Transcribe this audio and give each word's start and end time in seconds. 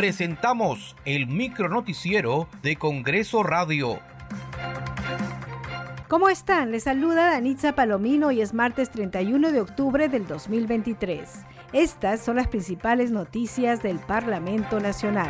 presentamos 0.00 0.96
el 1.04 1.26
micronoticiero 1.26 2.48
de 2.62 2.76
Congreso 2.76 3.42
Radio. 3.42 4.00
¿Cómo 6.08 6.30
están? 6.30 6.72
Les 6.72 6.84
saluda 6.84 7.32
Danitza 7.32 7.74
Palomino 7.74 8.30
y 8.30 8.40
es 8.40 8.54
martes 8.54 8.88
31 8.88 9.52
de 9.52 9.60
octubre 9.60 10.08
del 10.08 10.26
2023. 10.26 11.28
Estas 11.74 12.22
son 12.22 12.36
las 12.36 12.48
principales 12.48 13.10
noticias 13.10 13.82
del 13.82 13.98
Parlamento 13.98 14.80
Nacional. 14.80 15.28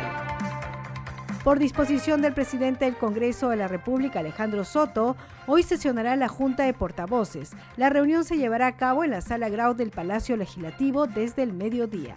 Por 1.43 1.59
disposición 1.59 2.21
del 2.21 2.31
presidente 2.31 2.85
del 2.85 2.95
Congreso 2.95 3.49
de 3.49 3.57
la 3.57 3.67
República, 3.67 4.19
Alejandro 4.19 4.63
Soto, 4.63 5.17
hoy 5.47 5.63
sesionará 5.63 6.15
la 6.15 6.29
Junta 6.29 6.63
de 6.63 6.73
Portavoces. 6.73 7.51
La 7.75 7.89
reunión 7.89 8.23
se 8.23 8.37
llevará 8.37 8.67
a 8.67 8.77
cabo 8.77 9.03
en 9.03 9.11
la 9.11 9.19
sala 9.19 9.49
Grau 9.49 9.73
del 9.73 9.91
Palacio 9.91 10.37
Legislativo 10.37 11.07
desde 11.07 11.43
el 11.43 11.51
mediodía. 11.51 12.15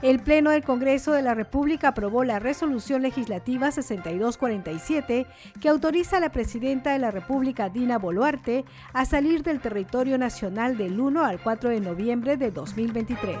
El 0.00 0.22
Pleno 0.22 0.50
del 0.50 0.62
Congreso 0.62 1.10
de 1.10 1.22
la 1.22 1.34
República 1.34 1.88
aprobó 1.88 2.22
la 2.22 2.38
resolución 2.38 3.02
legislativa 3.02 3.72
6247 3.72 5.26
que 5.60 5.68
autoriza 5.68 6.18
a 6.18 6.20
la 6.20 6.30
presidenta 6.30 6.92
de 6.92 7.00
la 7.00 7.10
República, 7.10 7.68
Dina 7.68 7.98
Boluarte, 7.98 8.64
a 8.92 9.04
salir 9.04 9.42
del 9.42 9.60
territorio 9.60 10.16
nacional 10.16 10.78
del 10.78 11.00
1 11.00 11.24
al 11.24 11.42
4 11.42 11.70
de 11.70 11.80
noviembre 11.80 12.36
de 12.36 12.52
2023. 12.52 13.38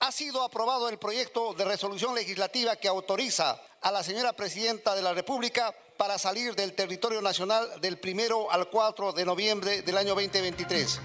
Ha 0.00 0.10
sido 0.10 0.42
aprobado 0.42 0.88
el 0.88 0.98
proyecto 0.98 1.54
de 1.54 1.64
resolución 1.64 2.16
legislativa 2.16 2.74
que 2.74 2.88
autoriza 2.88 3.60
a 3.80 3.92
la 3.92 4.02
señora 4.02 4.32
presidenta 4.32 4.96
de 4.96 5.02
la 5.02 5.14
República 5.14 5.72
para 5.96 6.18
salir 6.18 6.56
del 6.56 6.72
territorio 6.72 7.22
nacional 7.22 7.80
del 7.80 8.00
1 8.02 8.50
al 8.50 8.68
4 8.70 9.12
de 9.12 9.24
noviembre 9.24 9.82
del 9.82 9.96
año 9.96 10.16
2023. 10.16 11.00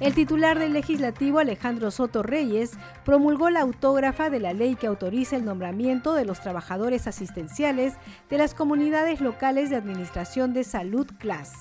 El 0.00 0.14
titular 0.14 0.58
del 0.58 0.72
legislativo, 0.72 1.40
Alejandro 1.40 1.90
Soto 1.90 2.22
Reyes, 2.22 2.70
promulgó 3.04 3.50
la 3.50 3.60
autógrafa 3.60 4.30
de 4.30 4.40
la 4.40 4.54
ley 4.54 4.74
que 4.74 4.86
autoriza 4.86 5.36
el 5.36 5.44
nombramiento 5.44 6.14
de 6.14 6.24
los 6.24 6.40
trabajadores 6.40 7.06
asistenciales 7.06 7.92
de 8.30 8.38
las 8.38 8.54
comunidades 8.54 9.20
locales 9.20 9.68
de 9.68 9.76
administración 9.76 10.54
de 10.54 10.64
salud 10.64 11.06
CLAS. 11.18 11.52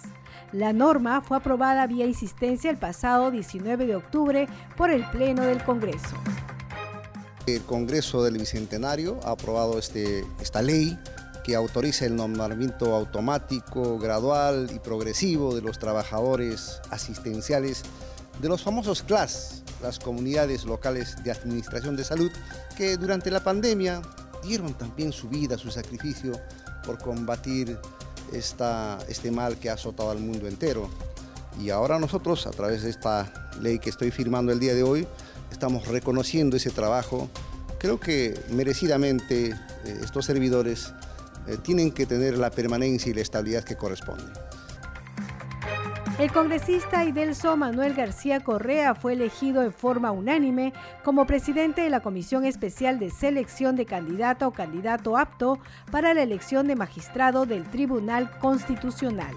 La 0.53 0.71
norma 0.71 1.19
fue 1.19 1.35
aprobada 1.35 1.85
vía 1.85 2.05
insistencia 2.05 2.71
el 2.71 2.77
pasado 2.77 3.29
19 3.29 3.85
de 3.85 3.97
octubre 3.97 4.47
por 4.77 4.89
el 4.89 5.03
Pleno 5.09 5.43
del 5.43 5.61
Congreso. 5.61 6.15
El 7.45 7.61
Congreso 7.63 8.23
del 8.23 8.37
Bicentenario 8.37 9.19
ha 9.25 9.31
aprobado 9.31 9.77
este, 9.77 10.23
esta 10.39 10.61
ley 10.61 10.97
que 11.43 11.55
autoriza 11.55 12.05
el 12.05 12.15
nombramiento 12.15 12.95
automático, 12.95 13.99
gradual 13.99 14.69
y 14.73 14.79
progresivo 14.79 15.53
de 15.53 15.61
los 15.61 15.77
trabajadores 15.77 16.79
asistenciales 16.89 17.83
de 18.39 18.49
los 18.49 18.63
famosos 18.63 19.03
CLAS, 19.03 19.63
las 19.81 19.99
comunidades 19.99 20.65
locales 20.65 21.21
de 21.23 21.31
administración 21.31 21.95
de 21.95 22.03
salud, 22.03 22.31
que 22.77 22.97
durante 22.97 23.31
la 23.31 23.43
pandemia 23.43 24.01
dieron 24.43 24.73
también 24.73 25.11
su 25.11 25.29
vida, 25.29 25.57
su 25.57 25.69
sacrificio 25.69 26.39
por 26.85 26.97
combatir 26.97 27.77
esta, 28.33 28.97
este 29.07 29.31
mal 29.31 29.57
que 29.57 29.69
ha 29.69 29.73
azotado 29.73 30.11
al 30.11 30.19
mundo 30.19 30.47
entero. 30.47 30.89
Y 31.59 31.71
ahora 31.71 31.99
nosotros, 31.99 32.47
a 32.47 32.51
través 32.51 32.83
de 32.83 32.89
esta 32.89 33.51
ley 33.59 33.79
que 33.79 33.89
estoy 33.89 34.11
firmando 34.11 34.51
el 34.51 34.59
día 34.59 34.73
de 34.73 34.83
hoy, 34.83 35.07
estamos 35.51 35.87
reconociendo 35.87 36.55
ese 36.55 36.69
trabajo. 36.69 37.29
Creo 37.79 37.99
que 37.99 38.39
merecidamente 38.49 39.49
eh, 39.49 39.99
estos 40.01 40.25
servidores 40.25 40.93
eh, 41.47 41.57
tienen 41.61 41.91
que 41.91 42.05
tener 42.05 42.37
la 42.37 42.49
permanencia 42.51 43.09
y 43.09 43.13
la 43.13 43.21
estabilidad 43.21 43.63
que 43.63 43.75
corresponde. 43.75 44.31
El 46.19 46.33
congresista 46.33 47.05
Idelso 47.05 47.55
Manuel 47.55 47.93
García 47.93 48.41
Correa 48.41 48.93
fue 48.93 49.13
elegido 49.13 49.63
en 49.63 49.71
forma 49.71 50.11
unánime 50.11 50.73
como 51.01 51.25
presidente 51.25 51.79
de 51.79 51.89
la 51.89 52.01
Comisión 52.01 52.43
Especial 52.43 52.99
de 52.99 53.09
Selección 53.09 53.77
de 53.77 53.85
Candidato 53.85 54.49
o 54.49 54.51
Candidato 54.51 55.17
Apto 55.17 55.59
para 55.93 56.13
la 56.13 56.21
elección 56.21 56.67
de 56.67 56.75
magistrado 56.75 57.45
del 57.45 57.63
Tribunal 57.71 58.37
Constitucional. 58.39 59.33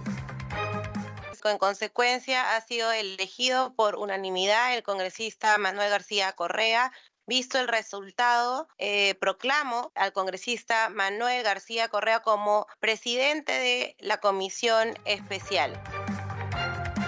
En 1.44 1.58
consecuencia, 1.58 2.56
ha 2.56 2.60
sido 2.62 2.90
elegido 2.90 3.74
por 3.76 3.94
unanimidad 3.94 4.74
el 4.76 4.82
congresista 4.82 5.56
Manuel 5.58 5.88
García 5.88 6.32
Correa. 6.32 6.92
Visto 7.28 7.60
el 7.60 7.68
resultado, 7.68 8.66
eh, 8.78 9.14
proclamo 9.20 9.92
al 9.94 10.12
congresista 10.12 10.88
Manuel 10.88 11.44
García 11.44 11.86
Correa 11.86 12.20
como 12.20 12.66
presidente 12.80 13.52
de 13.52 13.94
la 14.00 14.18
Comisión 14.18 14.98
Especial. 15.04 15.80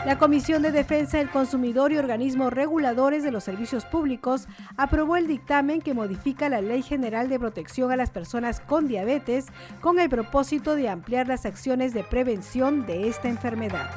La 0.04 0.18
Comisión 0.18 0.60
de 0.60 0.70
Defensa 0.70 1.16
del 1.16 1.30
Consumidor 1.30 1.90
y 1.90 1.96
organismos 1.96 2.52
reguladores 2.52 3.22
de 3.22 3.30
los 3.30 3.42
servicios 3.42 3.86
públicos 3.86 4.46
aprobó 4.76 5.16
el 5.16 5.26
dictamen 5.26 5.80
que 5.80 5.94
modifica 5.94 6.50
la 6.50 6.60
Ley 6.60 6.82
General 6.82 7.30
de 7.30 7.38
Protección 7.38 7.90
a 7.90 7.96
las 7.96 8.10
Personas 8.10 8.60
con 8.60 8.86
Diabetes 8.86 9.46
con 9.80 9.98
el 9.98 10.10
propósito 10.10 10.76
de 10.76 10.90
ampliar 10.90 11.26
las 11.26 11.46
acciones 11.46 11.94
de 11.94 12.04
prevención 12.04 12.84
de 12.84 13.08
esta 13.08 13.28
enfermedad. 13.28 13.88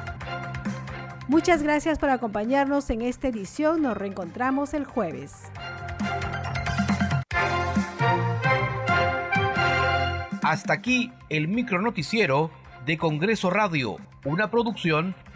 Muchas 1.28 1.62
gracias 1.62 1.98
por 1.98 2.08
acompañarnos 2.08 2.88
en 2.88 3.02
esta 3.02 3.28
edición. 3.28 3.82
Nos 3.82 3.94
reencontramos 3.94 4.72
el 4.72 4.86
jueves. 4.86 5.34
Hasta 10.42 10.72
aquí 10.72 11.12
el 11.28 11.48
micronoticiero 11.48 12.50
de 12.86 12.96
Congreso 12.96 13.50
Radio, 13.50 13.96
una 14.24 14.50
producción 14.50 15.14